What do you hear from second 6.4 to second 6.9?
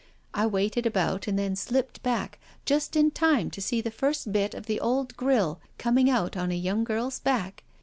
a young